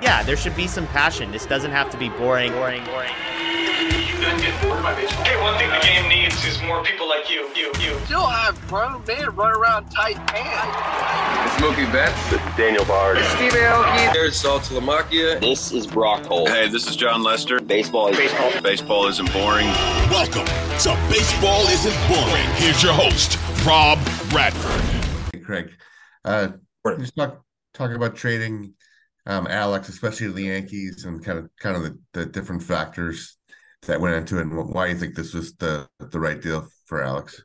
Yeah, 0.00 0.22
there 0.22 0.36
should 0.36 0.54
be 0.54 0.68
some 0.68 0.86
passion. 0.88 1.32
This 1.32 1.44
doesn't 1.44 1.72
have 1.72 1.90
to 1.90 1.98
be 1.98 2.08
boring, 2.08 2.52
boring, 2.52 2.84
boring. 2.84 3.10
You 3.10 4.24
guys 4.24 4.40
get 4.40 4.62
bored 4.62 4.80
by 4.80 4.94
baseball. 4.94 5.24
Hey, 5.24 5.40
one 5.42 5.58
thing 5.58 5.70
the 5.70 5.80
game 5.80 6.08
needs 6.08 6.44
is 6.44 6.62
more 6.62 6.84
people 6.84 7.08
like 7.08 7.28
you, 7.28 7.50
you, 7.56 7.72
you. 7.80 7.98
Still 8.04 8.26
have 8.26 8.54
grown 8.68 9.02
men 9.06 9.34
run 9.34 9.56
around 9.56 9.90
tight 9.90 10.14
pants. 10.28 11.52
It's 11.52 11.62
Mookie 11.62 11.90
Betts. 11.92 12.30
This 12.30 12.40
is 12.40 12.56
Daniel 12.56 12.84
Bard. 12.84 13.18
It's 13.18 13.28
Steve 13.30 13.52
Aoki. 13.52 14.12
There's 14.12 14.40
Saltalamacchia. 14.40 15.40
This 15.40 15.72
is 15.72 15.84
Brock 15.86 16.26
Holt. 16.26 16.48
Hey, 16.48 16.68
this 16.68 16.86
is 16.86 16.94
Jon 16.94 17.24
Lester. 17.24 17.60
Baseball 17.60 18.08
is 18.08 18.16
baseball. 18.16 18.62
Baseball 18.62 19.06
isn't 19.08 19.32
boring. 19.32 19.66
Welcome 20.10 20.46
to 20.46 20.96
Baseball 21.10 21.66
Isn't 21.66 22.08
Boring. 22.08 22.48
Here's 22.54 22.82
your 22.84 22.92
host, 22.92 23.36
Rob 23.66 23.98
Bradford. 24.30 24.80
Hey, 25.32 25.40
Craig. 25.40 25.72
Uh, 26.24 26.50
just 26.98 27.16
talk, 27.16 27.42
talking 27.74 27.96
about 27.96 28.14
trading 28.14 28.74
um, 29.28 29.46
Alex, 29.46 29.90
especially 29.90 30.32
the 30.32 30.44
Yankees, 30.44 31.04
and 31.04 31.22
kind 31.22 31.38
of 31.38 31.50
kind 31.60 31.76
of 31.76 31.82
the, 31.82 31.98
the 32.14 32.26
different 32.26 32.62
factors 32.62 33.36
that 33.86 34.00
went 34.00 34.16
into 34.16 34.38
it, 34.38 34.42
and 34.42 34.72
why 34.72 34.86
you 34.86 34.96
think 34.96 35.14
this 35.14 35.34
was 35.34 35.54
the 35.56 35.86
the 36.00 36.18
right 36.18 36.40
deal 36.40 36.66
for 36.86 37.02
Alex. 37.02 37.44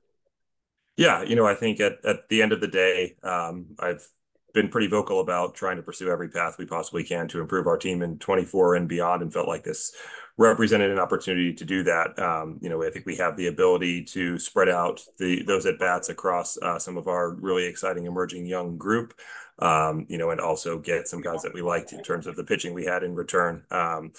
Yeah, 0.95 1.23
you 1.23 1.35
know, 1.35 1.45
I 1.45 1.55
think 1.55 1.81
at 1.81 2.03
at 2.05 2.29
the 2.29 2.41
end 2.41 2.53
of 2.53 2.61
the 2.61 2.69
day, 2.69 3.15
um, 3.21 3.67
I've 3.79 4.07
been 4.53 4.69
pretty 4.69 4.87
vocal 4.87 5.19
about 5.19 5.55
trying 5.55 5.75
to 5.75 5.83
pursue 5.83 6.09
every 6.09 6.29
path 6.29 6.55
we 6.57 6.65
possibly 6.65 7.03
can 7.03 7.27
to 7.27 7.41
improve 7.41 7.67
our 7.67 7.77
team 7.77 8.01
in 8.01 8.17
24 8.17 8.75
and 8.75 8.87
beyond, 8.87 9.21
and 9.21 9.33
felt 9.33 9.47
like 9.49 9.65
this 9.65 9.93
represented 10.37 10.89
an 10.89 10.99
opportunity 10.99 11.53
to 11.53 11.65
do 11.65 11.83
that. 11.83 12.17
Um, 12.17 12.57
you 12.61 12.69
know, 12.69 12.83
I 12.83 12.89
think 12.89 13.05
we 13.05 13.15
have 13.17 13.37
the 13.37 13.47
ability 13.47 14.03
to 14.05 14.39
spread 14.39 14.69
out 14.69 15.01
the 15.19 15.43
those 15.43 15.65
at 15.65 15.79
bats 15.79 16.09
across 16.09 16.57
uh, 16.57 16.79
some 16.79 16.97
of 16.97 17.07
our 17.07 17.31
really 17.31 17.65
exciting 17.65 18.05
emerging 18.05 18.45
young 18.45 18.77
group 18.77 19.13
um, 19.59 20.05
you 20.09 20.17
know, 20.17 20.31
and 20.31 20.41
also 20.41 20.79
get 20.79 21.07
some 21.07 21.21
guys 21.21 21.41
that 21.43 21.53
we 21.53 21.61
liked 21.61 21.93
in 21.93 22.03
terms 22.03 22.27
of 22.27 22.35
the 22.35 22.43
pitching 22.43 22.73
we 22.73 22.85
had 22.85 23.03
in 23.03 23.15
return. 23.15 23.63
Um, 23.71 24.11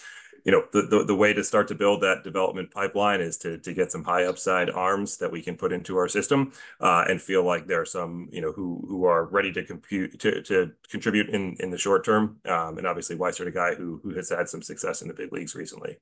you 0.45 0.53
know, 0.53 0.65
the, 0.73 0.83
the, 0.83 1.05
the 1.05 1.15
way 1.15 1.33
to 1.33 1.43
start 1.43 1.69
to 1.69 1.75
build 1.75 2.03
that 2.03 2.23
development 2.23 2.71
pipeline 2.71 3.21
is 3.21 3.39
to 3.39 3.59
to 3.59 3.73
get 3.73 3.91
some 3.91 4.05
high 4.05 4.25
upside 4.25 4.69
arms 4.71 5.17
that 5.17 5.33
we 5.33 5.41
can 5.41 5.57
put 5.57 5.73
into 5.73 5.97
our 5.97 6.09
system 6.09 6.53
uh, 6.81 7.05
and 7.09 7.21
feel 7.21 7.43
like 7.43 7.67
there 7.67 7.81
are 7.81 7.87
some, 7.87 8.29
you 8.31 8.41
know, 8.41 8.53
who 8.53 8.85
who 8.87 9.05
are 9.05 9.25
ready 9.25 9.53
to 9.53 9.65
compute 9.65 10.21
to, 10.21 10.43
to 10.43 10.73
contribute 10.91 11.31
in 11.31 11.57
in 11.61 11.71
the 11.71 11.79
short 11.79 12.05
term. 12.05 12.41
Um, 12.45 12.77
and 12.79 12.87
obviously, 12.87 13.17
Weissert, 13.17 13.49
a 13.49 13.51
guy 13.51 13.75
who 13.75 14.01
who 14.03 14.15
has 14.15 14.29
had 14.29 14.49
some 14.49 14.63
success 14.63 15.01
in 15.01 15.09
the 15.09 15.15
big 15.15 15.33
leagues 15.33 15.55
recently. 15.55 15.97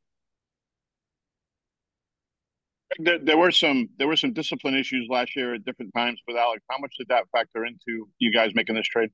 There, 2.99 3.19
there, 3.19 3.39
were 3.39 3.53
some 3.53 3.89
there 3.97 4.09
were 4.09 4.17
some 4.17 4.35
discipline 4.35 4.75
issues 4.75 5.07
last 5.09 5.35
year 5.35 5.55
at 5.55 5.65
different 5.65 5.93
times 5.97 6.21
with 6.27 6.37
Alex. 6.37 6.63
How 6.69 6.79
much 6.79 6.95
did 6.99 7.09
that 7.09 7.25
factor 7.33 7.65
into 7.65 8.09
you 8.19 8.33
guys 8.33 8.55
making 8.55 8.75
this 8.75 8.87
trade? 8.87 9.11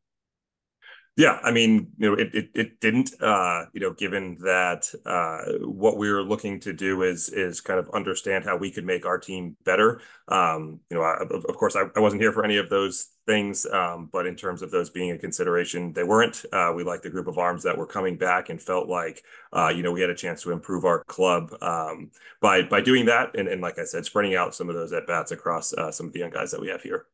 Yeah, 1.19 1.41
I 1.43 1.51
mean, 1.51 1.89
you 1.99 2.09
know, 2.09 2.15
it 2.15 2.33
it, 2.33 2.51
it 2.55 2.81
didn't, 2.81 3.11
uh, 3.21 3.65
you 3.73 3.81
know, 3.81 3.93
given 3.93 4.37
that 4.43 4.89
uh, 5.05 5.67
what 5.67 5.97
we 5.99 6.09
were 6.13 6.23
looking 6.23 6.61
to 6.61 6.73
do 6.73 7.03
is 7.03 7.29
is 7.29 7.61
kind 7.61 7.81
of 7.81 7.91
understand 7.91 8.45
how 8.45 8.57
we 8.57 8.71
could 8.71 8.85
make 8.85 9.05
our 9.05 9.19
team 9.19 9.57
better. 9.65 10.01
Um, 10.29 10.79
you 10.89 10.97
know, 10.97 11.03
I, 11.03 11.17
of, 11.29 11.57
course, 11.57 11.75
I, 11.75 11.87
I, 11.97 11.99
wasn't 11.99 12.23
here 12.23 12.31
for 12.31 12.45
any 12.45 12.57
of 12.57 12.71
those 12.71 13.09
things, 13.27 13.67
um, 13.67 14.09
but 14.13 14.27
in 14.29 14.37
terms 14.37 14.63
of 14.63 14.71
those 14.71 14.91
being 14.91 15.11
a 15.11 15.19
consideration, 15.19 15.93
they 15.93 16.05
weren't. 16.05 16.45
Uh, 16.53 16.73
we 16.77 16.85
liked 16.85 17.03
the 17.03 17.11
group 17.11 17.27
of 17.27 17.37
arms 17.37 17.65
that 17.65 17.77
were 17.77 17.87
coming 17.87 18.17
back 18.17 18.49
and 18.49 18.63
felt 18.63 18.89
like, 18.89 19.25
uh, 19.53 19.73
you 19.75 19.83
know, 19.83 19.91
we 19.91 20.01
had 20.01 20.11
a 20.11 20.15
chance 20.15 20.41
to 20.45 20.53
improve 20.53 20.85
our 20.85 21.03
club 21.05 21.53
um, 21.63 22.13
by 22.41 22.63
by 22.63 22.81
doing 22.81 23.07
that, 23.07 23.37
and, 23.37 23.49
and 23.49 23.61
like 23.61 23.81
I 23.81 23.85
said, 23.85 24.05
spreading 24.05 24.37
out 24.37 24.55
some 24.55 24.69
of 24.69 24.77
those 24.77 24.93
at 24.93 25.09
bats 25.09 25.33
across 25.33 25.73
uh, 25.73 25.91
some 25.91 26.07
of 26.07 26.13
the 26.13 26.21
young 26.21 26.31
guys 26.31 26.53
that 26.53 26.61
we 26.61 26.69
have 26.69 26.83
here. 26.83 27.07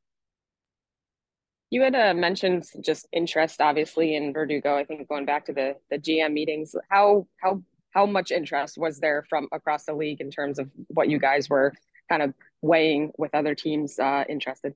You 1.70 1.82
had 1.82 1.94
uh, 1.94 2.14
mentioned 2.14 2.66
just 2.80 3.08
interest, 3.12 3.60
obviously, 3.60 4.14
in 4.14 4.32
Verdugo. 4.32 4.76
I 4.76 4.84
think 4.84 5.08
going 5.08 5.24
back 5.24 5.46
to 5.46 5.52
the 5.52 5.76
the 5.90 5.98
GM 5.98 6.32
meetings, 6.32 6.74
how 6.88 7.26
how 7.42 7.62
how 7.90 8.06
much 8.06 8.30
interest 8.30 8.76
was 8.78 8.98
there 9.00 9.24
from 9.28 9.48
across 9.52 9.84
the 9.84 9.94
league 9.94 10.20
in 10.20 10.30
terms 10.30 10.58
of 10.58 10.70
what 10.88 11.08
you 11.08 11.18
guys 11.18 11.48
were 11.48 11.72
kind 12.08 12.22
of 12.22 12.34
weighing 12.60 13.12
with 13.18 13.34
other 13.34 13.54
teams 13.54 13.98
uh, 13.98 14.24
interested? 14.28 14.74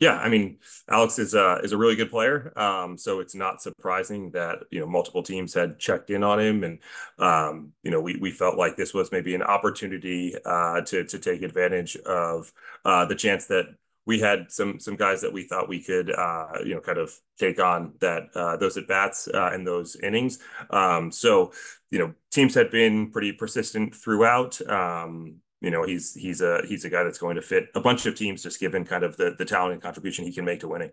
Yeah, 0.00 0.16
I 0.16 0.28
mean, 0.28 0.58
Alex 0.88 1.18
is 1.18 1.34
a 1.34 1.60
is 1.62 1.72
a 1.72 1.76
really 1.76 1.96
good 1.96 2.10
player. 2.10 2.52
Um, 2.56 2.96
so 2.96 3.20
it's 3.20 3.34
not 3.34 3.62
surprising 3.62 4.30
that 4.30 4.58
you 4.70 4.80
know 4.80 4.86
multiple 4.86 5.22
teams 5.22 5.54
had 5.54 5.78
checked 5.78 6.10
in 6.10 6.22
on 6.22 6.40
him, 6.40 6.64
and 6.64 6.78
um, 7.18 7.72
you 7.82 7.90
know 7.90 8.00
we 8.00 8.16
we 8.16 8.30
felt 8.30 8.56
like 8.56 8.76
this 8.76 8.94
was 8.94 9.10
maybe 9.12 9.34
an 9.34 9.42
opportunity 9.42 10.34
uh, 10.44 10.80
to 10.82 11.04
to 11.04 11.18
take 11.18 11.42
advantage 11.42 11.96
of 11.96 12.52
uh, 12.84 13.06
the 13.06 13.14
chance 13.14 13.46
that 13.46 13.66
we 14.08 14.18
had 14.18 14.50
some 14.50 14.80
some 14.80 14.96
guys 14.96 15.20
that 15.20 15.32
we 15.32 15.42
thought 15.44 15.68
we 15.68 15.82
could 15.82 16.10
uh, 16.10 16.46
you 16.64 16.74
know 16.74 16.80
kind 16.80 16.96
of 16.96 17.12
take 17.38 17.60
on 17.60 17.92
that 18.00 18.22
uh, 18.34 18.56
those 18.56 18.78
at 18.78 18.88
bats 18.88 19.28
uh, 19.32 19.50
and 19.52 19.66
those 19.66 19.96
innings. 19.96 20.38
Um, 20.70 21.12
so 21.12 21.52
you 21.90 21.98
know 21.98 22.14
teams 22.32 22.54
had 22.54 22.70
been 22.70 23.12
pretty 23.12 23.32
persistent 23.32 23.94
throughout. 23.94 24.58
Um, 24.68 25.36
you 25.60 25.70
know 25.70 25.84
he's 25.84 26.14
he's 26.14 26.40
a 26.40 26.62
he's 26.66 26.86
a 26.86 26.90
guy 26.90 27.04
that's 27.04 27.18
going 27.18 27.36
to 27.36 27.42
fit 27.42 27.66
a 27.74 27.80
bunch 27.80 28.06
of 28.06 28.14
teams 28.14 28.42
just 28.42 28.58
given 28.58 28.84
kind 28.84 29.04
of 29.04 29.18
the 29.18 29.36
the 29.38 29.44
talent 29.44 29.74
and 29.74 29.82
contribution 29.82 30.24
he 30.24 30.32
can 30.32 30.46
make 30.46 30.60
to 30.60 30.68
winning. 30.68 30.90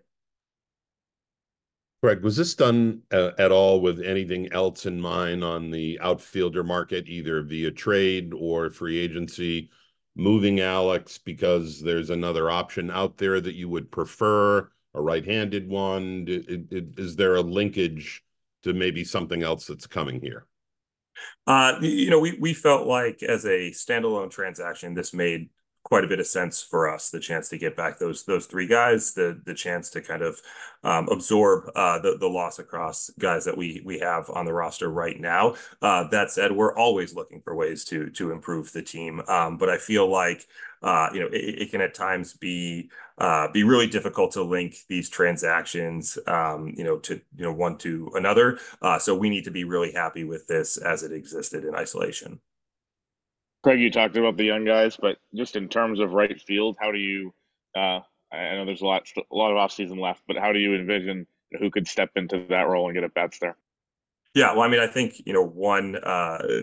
Greg, 2.03 2.21
was 2.21 2.35
this 2.35 2.53
done 2.53 3.01
uh, 3.13 3.31
at 3.39 3.51
all 3.51 3.79
with 3.79 4.01
anything 4.01 4.51
else 4.51 4.85
in 4.85 4.99
mind 4.99 5.41
on 5.41 5.71
the 5.71 5.97
outfielder 6.01 6.63
market, 6.63 7.07
either 7.07 7.41
via 7.41 7.71
trade 7.71 8.33
or 8.35 8.69
free 8.69 8.99
agency, 8.99 9.69
moving 10.15 10.61
Alex 10.61 11.17
because 11.17 11.81
there's 11.81 12.09
another 12.09 12.49
option 12.49 12.89
out 12.89 13.17
there 13.17 13.41
that 13.41 13.55
you 13.55 13.69
would 13.69 13.91
prefer, 13.91 14.69
a 14.93 15.01
right-handed 15.01 15.67
one? 15.67 16.25
Is 16.27 17.15
there 17.15 17.35
a 17.35 17.41
linkage 17.41 18.23
to 18.63 18.73
maybe 18.73 19.03
something 19.03 19.43
else 19.43 19.67
that's 19.67 19.87
coming 19.87 20.21
here? 20.21 20.47
Uh, 21.47 21.77
you 21.81 22.09
know, 22.09 22.19
we 22.19 22.37
we 22.39 22.53
felt 22.53 22.87
like 22.87 23.23
as 23.23 23.45
a 23.45 23.71
standalone 23.71 24.29
transaction, 24.29 24.93
this 24.93 25.13
made 25.13 25.49
quite 25.85 26.03
a 26.03 26.07
bit 26.07 26.19
of 26.19 26.25
sense 26.25 26.63
for 26.63 26.89
us. 26.89 27.11
The 27.11 27.19
chance 27.19 27.47
to 27.49 27.57
get 27.57 27.77
back 27.77 27.99
those 27.99 28.25
those 28.25 28.47
three 28.47 28.67
guys, 28.67 29.13
the 29.13 29.39
the 29.45 29.53
chance 29.53 29.89
to 29.91 30.01
kind 30.01 30.23
of 30.23 30.41
um, 30.83 31.07
absorb 31.09 31.69
uh, 31.75 31.99
the 31.99 32.17
the 32.17 32.27
loss 32.27 32.59
across 32.59 33.11
guys 33.19 33.45
that 33.45 33.55
we 33.55 33.81
we 33.85 33.99
have 33.99 34.29
on 34.31 34.45
the 34.45 34.53
roster 34.53 34.89
right 34.89 35.19
now. 35.19 35.55
Uh, 35.81 36.07
that 36.09 36.31
said, 36.31 36.51
we're 36.51 36.75
always 36.75 37.15
looking 37.15 37.39
for 37.41 37.55
ways 37.55 37.85
to 37.85 38.09
to 38.09 38.31
improve 38.31 38.71
the 38.71 38.81
team. 38.81 39.21
Um, 39.27 39.57
but 39.57 39.69
I 39.69 39.77
feel 39.77 40.09
like 40.09 40.47
uh, 40.81 41.09
you 41.13 41.19
know, 41.19 41.27
it, 41.27 41.61
it, 41.61 41.71
can 41.71 41.81
at 41.81 41.93
times 41.93 42.33
be 42.33 42.89
uh, 43.17 43.47
be 43.51 43.63
really 43.63 43.87
difficult 43.87 44.31
to 44.31 44.43
link 44.43 44.75
these 44.87 45.09
transactions, 45.09 46.17
um, 46.27 46.73
you 46.77 46.83
know, 46.83 46.97
to 46.97 47.15
you 47.35 47.43
know 47.43 47.53
one 47.53 47.77
to 47.77 48.11
another. 48.15 48.59
Uh, 48.81 48.99
so 48.99 49.15
we 49.15 49.29
need 49.29 49.43
to 49.43 49.51
be 49.51 49.63
really 49.63 49.91
happy 49.91 50.23
with 50.23 50.47
this 50.47 50.77
as 50.77 51.03
it 51.03 51.11
existed 51.11 51.63
in 51.63 51.75
isolation. 51.75 52.39
Craig, 53.65 53.81
you 53.81 53.89
talked 53.89 54.15
about 54.15 54.37
the 54.37 54.43
young 54.43 54.63
guys, 54.63 54.95
but 54.95 55.17
just 55.33 55.55
in 55.55 55.67
terms 55.67 55.99
of 55.99 56.13
right 56.13 56.39
field, 56.39 56.77
how 56.79 56.91
do 56.91 56.99
you? 56.99 57.33
Uh, 57.75 57.99
I 58.31 58.53
know 58.53 58.63
there's 58.63 58.83
a 58.83 58.85
lot 58.85 59.07
a 59.17 59.35
lot 59.35 59.49
of 59.49 59.57
off 59.57 59.71
season 59.71 59.97
left, 59.97 60.21
but 60.27 60.37
how 60.37 60.53
do 60.53 60.59
you 60.59 60.75
envision 60.75 61.25
who 61.57 61.71
could 61.71 61.87
step 61.87 62.11
into 62.15 62.45
that 62.49 62.67
role 62.67 62.85
and 62.85 62.93
get 62.93 63.03
at 63.03 63.15
bats 63.15 63.39
there? 63.39 63.57
Yeah, 64.35 64.51
well, 64.51 64.61
I 64.61 64.67
mean, 64.67 64.81
I 64.81 64.85
think 64.85 65.19
you 65.25 65.33
know 65.33 65.43
one 65.43 65.95
uh, 65.95 66.61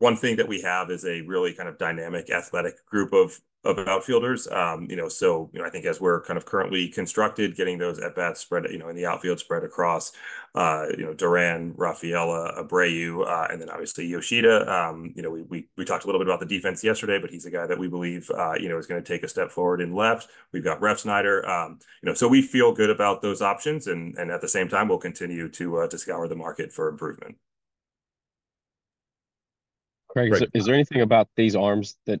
one 0.00 0.16
thing 0.16 0.34
that 0.38 0.48
we 0.48 0.62
have 0.62 0.90
is 0.90 1.04
a 1.04 1.20
really 1.20 1.54
kind 1.54 1.68
of 1.68 1.78
dynamic 1.78 2.28
athletic 2.28 2.84
group 2.86 3.12
of 3.12 3.38
of 3.64 3.78
outfielders. 3.88 4.46
Um, 4.48 4.86
you 4.90 4.96
know, 4.96 5.08
so 5.08 5.50
you 5.52 5.60
know, 5.60 5.66
I 5.66 5.70
think 5.70 5.84
as 5.86 6.00
we're 6.00 6.20
kind 6.22 6.36
of 6.36 6.44
currently 6.44 6.88
constructed, 6.88 7.56
getting 7.56 7.78
those 7.78 7.98
at 7.98 8.14
bats 8.14 8.40
spread, 8.40 8.64
you 8.70 8.78
know, 8.78 8.88
in 8.88 8.96
the 8.96 9.06
outfield 9.06 9.38
spread 9.38 9.64
across, 9.64 10.12
uh, 10.54 10.86
you 10.96 11.04
know, 11.04 11.14
Duran, 11.14 11.74
Rafaela, 11.76 12.62
Abreu, 12.62 13.26
uh, 13.26 13.48
and 13.50 13.60
then 13.60 13.70
obviously 13.70 14.06
Yoshida. 14.06 14.70
Um, 14.72 15.12
you 15.16 15.22
know, 15.22 15.30
we, 15.30 15.42
we 15.42 15.68
we 15.76 15.84
talked 15.84 16.04
a 16.04 16.06
little 16.06 16.20
bit 16.20 16.28
about 16.28 16.40
the 16.40 16.46
defense 16.46 16.84
yesterday, 16.84 17.18
but 17.18 17.30
he's 17.30 17.46
a 17.46 17.50
guy 17.50 17.66
that 17.66 17.78
we 17.78 17.88
believe, 17.88 18.30
uh, 18.30 18.54
you 18.54 18.68
know, 18.68 18.78
is 18.78 18.86
going 18.86 19.02
to 19.02 19.06
take 19.06 19.22
a 19.22 19.28
step 19.28 19.50
forward 19.50 19.80
in 19.80 19.94
left. 19.94 20.28
We've 20.52 20.64
got 20.64 20.80
Refsnyder. 20.80 21.48
Um, 21.48 21.78
you 22.02 22.08
know, 22.08 22.14
so 22.14 22.28
we 22.28 22.42
feel 22.42 22.72
good 22.72 22.90
about 22.90 23.22
those 23.22 23.40
options, 23.42 23.86
and 23.86 24.16
and 24.16 24.30
at 24.30 24.40
the 24.40 24.48
same 24.48 24.68
time, 24.68 24.88
we'll 24.88 24.98
continue 24.98 25.48
to 25.48 25.78
uh, 25.78 25.88
to 25.88 25.98
scour 25.98 26.28
the 26.28 26.36
market 26.36 26.72
for 26.72 26.88
improvement. 26.88 27.36
Craig, 30.10 30.32
is 30.32 30.38
there, 30.38 30.48
is 30.54 30.64
there 30.66 30.74
anything 30.74 31.00
about 31.00 31.28
these 31.34 31.56
arms 31.56 31.96
that 32.06 32.20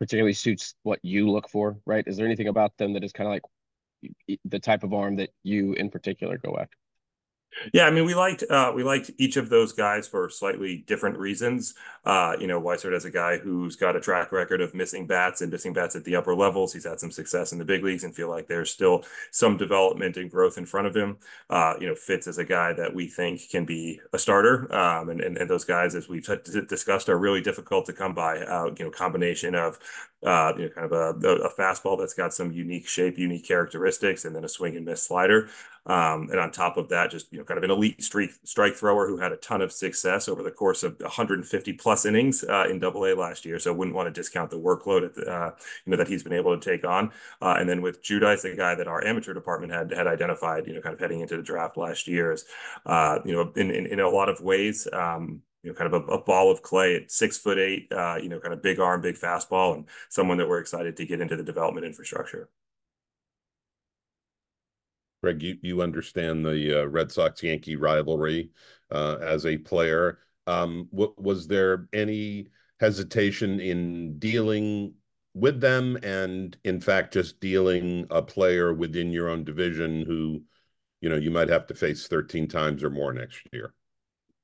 particularly 0.00 0.32
suits 0.32 0.74
what 0.82 0.98
you 1.02 1.30
look 1.30 1.48
for? 1.48 1.78
Right? 1.86 2.04
Is 2.08 2.16
there 2.16 2.26
anything 2.26 2.48
about 2.48 2.76
them 2.78 2.94
that 2.94 3.04
is 3.04 3.12
kind 3.12 3.28
of 3.28 3.32
like 3.32 3.42
the 4.46 4.58
type 4.58 4.82
of 4.82 4.92
arm 4.94 5.16
that 5.16 5.30
you 5.44 5.74
in 5.74 5.90
particular 5.90 6.38
go 6.38 6.56
after? 6.58 6.76
Yeah, 7.72 7.86
I 7.86 7.90
mean, 7.90 8.04
we 8.04 8.14
liked 8.14 8.44
uh, 8.48 8.72
we 8.74 8.82
liked 8.82 9.10
each 9.18 9.36
of 9.36 9.48
those 9.48 9.72
guys 9.72 10.06
for 10.08 10.30
slightly 10.30 10.78
different 10.86 11.18
reasons. 11.18 11.74
Uh, 12.04 12.34
you 12.40 12.46
know, 12.46 12.60
Weissert 12.60 12.94
as 12.94 13.04
a 13.04 13.10
guy 13.10 13.38
who's 13.38 13.76
got 13.76 13.96
a 13.96 14.00
track 14.00 14.32
record 14.32 14.60
of 14.60 14.74
missing 14.74 15.06
bats 15.06 15.40
and 15.40 15.50
missing 15.52 15.72
bats 15.72 15.96
at 15.96 16.04
the 16.04 16.16
upper 16.16 16.34
levels. 16.34 16.72
He's 16.72 16.86
had 16.86 17.00
some 17.00 17.10
success 17.10 17.52
in 17.52 17.58
the 17.58 17.64
big 17.64 17.84
leagues 17.84 18.04
and 18.04 18.14
feel 18.14 18.28
like 18.28 18.46
there's 18.46 18.70
still 18.70 19.04
some 19.30 19.56
development 19.56 20.16
and 20.16 20.30
growth 20.30 20.58
in 20.58 20.64
front 20.64 20.86
of 20.86 20.96
him. 20.96 21.18
Uh, 21.50 21.74
you 21.80 21.86
know, 21.86 21.94
Fitts 21.94 22.26
as 22.26 22.38
a 22.38 22.44
guy 22.44 22.72
that 22.72 22.94
we 22.94 23.06
think 23.06 23.50
can 23.50 23.64
be 23.64 24.00
a 24.12 24.18
starter. 24.18 24.72
Um, 24.74 25.10
and, 25.10 25.20
and, 25.20 25.36
and 25.36 25.50
those 25.50 25.64
guys, 25.64 25.94
as 25.94 26.08
we've 26.08 26.28
discussed, 26.68 27.08
are 27.08 27.18
really 27.18 27.40
difficult 27.40 27.84
to 27.86 27.92
come 27.92 28.14
by. 28.14 28.38
Uh, 28.38 28.72
you 28.78 28.84
know, 28.84 28.90
combination 28.90 29.54
of 29.54 29.78
uh, 30.24 30.52
you 30.56 30.64
know, 30.64 30.70
kind 30.70 30.92
of 30.92 30.92
a, 30.92 31.28
a 31.28 31.54
fastball 31.54 31.98
that's 31.98 32.14
got 32.14 32.34
some 32.34 32.52
unique 32.52 32.86
shape, 32.86 33.18
unique 33.18 33.46
characteristics, 33.46 34.24
and 34.24 34.36
then 34.36 34.44
a 34.44 34.48
swing 34.48 34.76
and 34.76 34.84
miss 34.84 35.02
slider. 35.02 35.48
Um, 35.86 36.28
and 36.30 36.38
on 36.38 36.50
top 36.50 36.76
of 36.76 36.90
that, 36.90 37.10
just 37.10 37.32
you 37.32 37.38
know, 37.38 37.44
kind 37.44 37.56
of 37.56 37.64
an 37.64 37.70
elite 37.70 38.02
streak, 38.02 38.32
strike 38.44 38.74
thrower 38.74 39.08
who 39.08 39.16
had 39.16 39.32
a 39.32 39.36
ton 39.38 39.62
of 39.62 39.72
success 39.72 40.28
over 40.28 40.42
the 40.42 40.50
course 40.50 40.82
of 40.82 41.00
150 41.00 41.72
plus 41.74 42.04
innings 42.04 42.44
uh, 42.44 42.66
in 42.68 42.78
Double 42.78 43.06
A 43.06 43.14
last 43.14 43.46
year. 43.46 43.58
So 43.58 43.72
wouldn't 43.72 43.96
want 43.96 44.06
to 44.06 44.12
discount 44.12 44.50
the 44.50 44.58
workload 44.58 45.14
the, 45.14 45.22
uh, 45.22 45.50
you 45.86 45.90
know 45.90 45.96
that 45.96 46.08
he's 46.08 46.22
been 46.22 46.34
able 46.34 46.56
to 46.56 46.70
take 46.70 46.84
on. 46.84 47.10
Uh, 47.40 47.56
and 47.58 47.68
then 47.68 47.80
with 47.80 48.02
Judice, 48.02 48.42
the 48.42 48.54
guy 48.54 48.74
that 48.74 48.88
our 48.88 49.04
amateur 49.04 49.32
department 49.32 49.72
had 49.72 49.90
had 49.90 50.06
identified, 50.06 50.66
you 50.66 50.74
know, 50.74 50.82
kind 50.82 50.92
of 50.92 51.00
heading 51.00 51.20
into 51.20 51.36
the 51.36 51.42
draft 51.42 51.78
last 51.78 52.06
year, 52.06 52.32
is 52.32 52.44
uh, 52.84 53.18
you 53.24 53.32
know, 53.32 53.50
in, 53.56 53.70
in, 53.70 53.86
in 53.86 54.00
a 54.00 54.08
lot 54.08 54.28
of 54.28 54.40
ways. 54.42 54.86
Um, 54.92 55.40
you 55.62 55.70
know, 55.70 55.74
kind 55.74 55.92
of 55.92 56.02
a, 56.08 56.12
a, 56.12 56.22
ball 56.22 56.50
of 56.50 56.62
clay 56.62 56.96
at 56.96 57.10
six 57.10 57.36
foot 57.36 57.58
eight, 57.58 57.92
uh, 57.92 58.16
you 58.16 58.28
know, 58.28 58.40
kind 58.40 58.54
of 58.54 58.62
big 58.62 58.80
arm, 58.80 59.00
big 59.00 59.16
fastball, 59.16 59.74
and 59.74 59.84
someone 60.08 60.38
that 60.38 60.48
we're 60.48 60.60
excited 60.60 60.96
to 60.96 61.04
get 61.04 61.20
into 61.20 61.36
the 61.36 61.42
development 61.42 61.86
infrastructure. 61.86 62.48
Greg, 65.22 65.42
you, 65.42 65.58
you 65.60 65.82
understand 65.82 66.44
the 66.44 66.82
uh, 66.82 66.86
Red 66.86 67.12
Sox 67.12 67.42
Yankee 67.42 67.76
rivalry 67.76 68.50
uh, 68.90 69.16
as 69.20 69.44
a 69.44 69.58
player. 69.58 70.18
Um, 70.46 70.88
what, 70.90 71.20
was 71.20 71.46
there 71.46 71.88
any 71.92 72.48
hesitation 72.80 73.60
in 73.60 74.18
dealing 74.18 74.94
with 75.34 75.60
them, 75.60 75.98
and 76.02 76.56
in 76.64 76.80
fact, 76.80 77.12
just 77.12 77.38
dealing 77.38 78.06
a 78.10 78.22
player 78.22 78.72
within 78.72 79.12
your 79.12 79.28
own 79.28 79.44
division 79.44 80.06
who, 80.06 80.42
you 81.02 81.10
know, 81.10 81.16
you 81.16 81.30
might 81.30 81.50
have 81.50 81.66
to 81.66 81.74
face 81.74 82.06
13 82.08 82.48
times 82.48 82.82
or 82.82 82.90
more 82.90 83.12
next 83.12 83.42
year? 83.52 83.74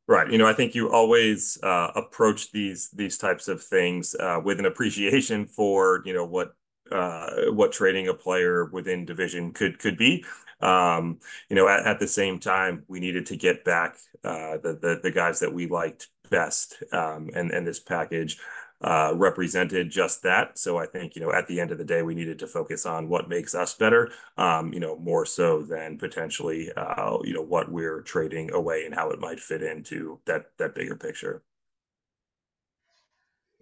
Right. 0.08 0.30
You 0.30 0.38
know, 0.38 0.46
I 0.46 0.52
think 0.52 0.76
you 0.76 0.92
always 0.92 1.58
uh, 1.64 1.90
approach 1.96 2.52
these 2.52 2.90
these 2.90 3.18
types 3.18 3.48
of 3.48 3.62
things 3.62 4.14
uh, 4.14 4.40
with 4.42 4.60
an 4.60 4.66
appreciation 4.66 5.46
for 5.46 6.02
you 6.04 6.14
know 6.14 6.24
what 6.24 6.54
uh, 6.92 7.50
what 7.50 7.72
trading 7.72 8.06
a 8.06 8.14
player 8.14 8.66
within 8.66 9.04
division 9.04 9.52
could 9.52 9.80
could 9.80 9.96
be. 9.96 10.24
Um, 10.60 11.18
you 11.50 11.56
know, 11.56 11.68
at, 11.68 11.86
at, 11.86 12.00
the 12.00 12.08
same 12.08 12.38
time, 12.38 12.84
we 12.88 12.98
needed 12.98 13.26
to 13.26 13.36
get 13.36 13.62
back 13.62 13.96
uh, 14.24 14.56
the, 14.56 14.78
the, 14.80 15.00
the 15.02 15.10
guys 15.10 15.40
that 15.40 15.52
we 15.52 15.66
liked 15.66 16.08
best, 16.30 16.82
um, 16.92 17.28
and 17.34 17.50
and 17.50 17.66
this 17.66 17.80
package 17.80 18.38
uh, 18.80 19.12
represented 19.14 19.90
just 19.90 20.22
that. 20.22 20.58
So 20.58 20.78
I 20.78 20.86
think 20.86 21.16
you 21.16 21.22
know, 21.22 21.32
at 21.32 21.46
the 21.46 21.60
end 21.60 21.70
of 21.70 21.78
the 21.78 21.84
day, 21.84 22.02
we 22.02 22.14
needed 22.14 22.38
to 22.40 22.46
focus 22.46 22.86
on 22.86 23.08
what 23.08 23.28
makes 23.28 23.54
us 23.54 23.74
better, 23.74 24.10
um, 24.36 24.72
you 24.72 24.80
know, 24.80 24.96
more 24.96 25.26
so 25.26 25.62
than 25.62 25.98
potentially 25.98 26.70
uh, 26.76 27.18
you 27.24 27.34
know 27.34 27.42
what 27.42 27.70
we're 27.70 28.02
trading 28.02 28.52
away 28.52 28.84
and 28.84 28.94
how 28.94 29.10
it 29.10 29.20
might 29.20 29.40
fit 29.40 29.62
into 29.62 30.18
that 30.26 30.46
that 30.58 30.74
bigger 30.74 30.96
picture. 30.96 31.42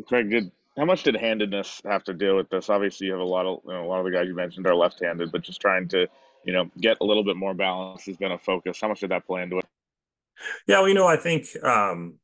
Craig, 0.07 0.31
did 0.31 0.51
how 0.77 0.85
much 0.85 1.05
did 1.05 1.15
handedness 1.15 1.81
have 1.85 2.03
to 2.05 2.13
deal 2.13 2.37
with 2.37 2.51
this? 2.51 2.69
Obviously, 2.69 3.07
you 3.07 3.13
have 3.13 3.21
a 3.21 3.25
lot 3.25 3.47
of 3.47 3.61
you 3.65 3.73
know, 3.73 3.85
a 3.85 3.89
lot 3.89 4.01
of 4.01 4.05
the 4.05 4.11
guys 4.11 4.27
you 4.27 4.35
mentioned 4.35 4.67
are 4.67 4.75
left-handed, 4.75 5.31
but 5.31 5.43
just 5.43 5.61
trying 5.61 5.87
to 5.89 6.09
you 6.45 6.53
know, 6.53 6.71
get 6.81 6.99
a 7.01 7.05
little 7.05 7.25
bit 7.25 7.37
more 7.37 7.55
balance 7.55 8.05
has 8.05 8.17
been 8.17 8.33
a 8.33 8.39
focus. 8.39 8.81
How 8.81 8.89
much 8.89 9.01
did 9.01 9.11
that 9.11 9.27
play 9.27 9.43
into 9.43 9.59
it? 9.59 9.67
Yeah, 10.67 10.81
well, 10.81 10.89
you 10.89 10.95
know, 10.95 11.07
I 11.07 11.17
think 11.17 11.47
um, 11.63 12.15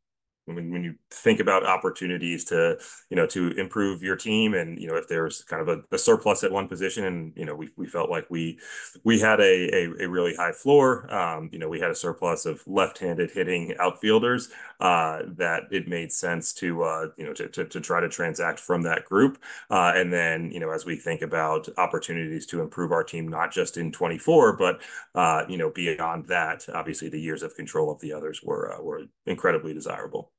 when, 0.54 0.70
when 0.70 0.84
you 0.84 0.94
think 1.10 1.40
about 1.40 1.64
opportunities 1.64 2.44
to 2.46 2.78
you 3.08 3.16
know 3.16 3.26
to 3.26 3.52
improve 3.52 4.02
your 4.02 4.16
team 4.16 4.54
and 4.54 4.78
you 4.80 4.88
know 4.88 4.96
if 4.96 5.08
there's 5.08 5.42
kind 5.44 5.62
of 5.62 5.68
a, 5.68 5.94
a 5.94 5.98
surplus 5.98 6.44
at 6.44 6.52
one 6.52 6.68
position 6.68 7.04
and 7.04 7.32
you 7.36 7.44
know 7.44 7.54
we, 7.54 7.70
we 7.76 7.86
felt 7.86 8.10
like 8.10 8.26
we 8.30 8.58
we 9.04 9.18
had 9.18 9.40
a, 9.40 9.74
a, 9.74 10.04
a 10.04 10.08
really 10.08 10.34
high 10.34 10.52
floor 10.52 11.12
um, 11.12 11.48
you 11.52 11.58
know 11.58 11.68
we 11.68 11.80
had 11.80 11.90
a 11.90 11.94
surplus 11.94 12.46
of 12.46 12.62
left-handed 12.66 13.30
hitting 13.30 13.74
outfielders 13.78 14.50
uh, 14.80 15.20
that 15.36 15.64
it 15.70 15.88
made 15.88 16.12
sense 16.12 16.52
to 16.54 16.82
uh, 16.82 17.06
you 17.16 17.24
know 17.24 17.34
to, 17.34 17.48
to, 17.48 17.64
to, 17.66 17.80
try 17.80 18.00
to 18.00 18.08
transact 18.08 18.58
from 18.58 18.82
that 18.82 19.04
group. 19.04 19.38
Uh, 19.70 19.92
and 19.94 20.12
then 20.12 20.50
you 20.50 20.60
know 20.60 20.70
as 20.70 20.86
we 20.86 20.96
think 20.96 21.22
about 21.22 21.68
opportunities 21.76 22.46
to 22.46 22.60
improve 22.60 22.92
our 22.92 23.04
team 23.04 23.28
not 23.28 23.52
just 23.52 23.76
in 23.76 23.92
24 23.92 24.56
but 24.56 24.80
uh, 25.14 25.44
you 25.48 25.58
know 25.58 25.70
beyond 25.70 26.26
that 26.26 26.66
obviously 26.74 27.08
the 27.08 27.20
years 27.20 27.42
of 27.42 27.54
control 27.54 27.90
of 27.90 28.00
the 28.00 28.12
others 28.12 28.42
were 28.42 28.74
uh, 28.74 28.82
were 28.82 29.02
incredibly 29.26 29.74
desirable 29.74 30.32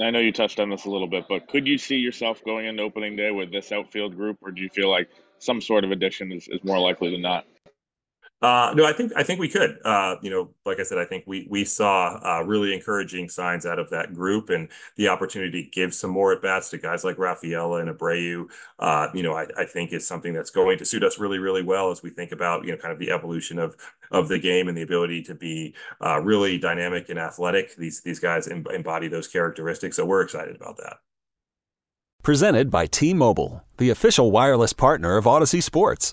I 0.00 0.10
know 0.10 0.20
you 0.20 0.32
touched 0.32 0.60
on 0.60 0.70
this 0.70 0.84
a 0.86 0.90
little 0.90 1.08
bit, 1.08 1.26
but 1.28 1.48
could 1.48 1.66
you 1.66 1.78
see 1.78 1.96
yourself 1.96 2.44
going 2.44 2.66
into 2.66 2.82
opening 2.82 3.16
day 3.16 3.30
with 3.32 3.52
this 3.52 3.72
outfield 3.72 4.16
group, 4.16 4.38
or 4.42 4.52
do 4.52 4.62
you 4.62 4.68
feel 4.68 4.90
like 4.90 5.08
some 5.38 5.60
sort 5.60 5.84
of 5.84 5.90
addition 5.92 6.32
is, 6.32 6.48
is 6.48 6.62
more 6.64 6.78
likely 6.80 7.10
than 7.10 7.22
not. 7.22 7.46
Uh, 8.40 8.72
no, 8.76 8.84
I 8.84 8.92
think 8.92 9.12
I 9.16 9.24
think 9.24 9.40
we 9.40 9.48
could. 9.48 9.78
Uh, 9.84 10.14
you 10.22 10.30
know, 10.30 10.50
like 10.64 10.78
I 10.78 10.84
said, 10.84 10.98
I 10.98 11.04
think 11.04 11.24
we 11.26 11.48
we 11.50 11.64
saw 11.64 12.20
uh, 12.22 12.44
really 12.44 12.72
encouraging 12.72 13.28
signs 13.28 13.66
out 13.66 13.80
of 13.80 13.90
that 13.90 14.14
group, 14.14 14.48
and 14.48 14.68
the 14.96 15.08
opportunity 15.08 15.64
to 15.64 15.70
give 15.70 15.92
some 15.92 16.10
more 16.10 16.32
at 16.32 16.40
bats 16.40 16.70
to 16.70 16.78
guys 16.78 17.02
like 17.02 17.18
Rafaela 17.18 17.80
and 17.80 17.90
Abreu. 17.90 18.48
Uh, 18.78 19.08
you 19.12 19.24
know, 19.24 19.34
I, 19.34 19.46
I 19.58 19.64
think 19.64 19.92
is 19.92 20.06
something 20.06 20.32
that's 20.32 20.50
going 20.50 20.78
to 20.78 20.84
suit 20.84 21.02
us 21.02 21.18
really, 21.18 21.38
really 21.38 21.62
well 21.62 21.90
as 21.90 22.00
we 22.04 22.10
think 22.10 22.30
about 22.30 22.64
you 22.64 22.70
know 22.70 22.78
kind 22.78 22.92
of 22.92 23.00
the 23.00 23.10
evolution 23.10 23.58
of 23.58 23.76
of 24.12 24.28
the 24.28 24.38
game 24.38 24.68
and 24.68 24.78
the 24.78 24.82
ability 24.82 25.22
to 25.22 25.34
be 25.34 25.74
uh, 26.00 26.20
really 26.20 26.58
dynamic 26.58 27.08
and 27.08 27.18
athletic. 27.18 27.74
These 27.74 28.02
these 28.02 28.20
guys 28.20 28.46
embody 28.46 29.08
those 29.08 29.26
characteristics, 29.26 29.96
so 29.96 30.06
we're 30.06 30.22
excited 30.22 30.54
about 30.54 30.76
that. 30.76 30.98
Presented 32.22 32.70
by 32.70 32.86
T-Mobile, 32.86 33.64
the 33.78 33.90
official 33.90 34.30
wireless 34.30 34.72
partner 34.72 35.16
of 35.16 35.24
Audacy 35.24 35.62
Sports. 35.62 36.12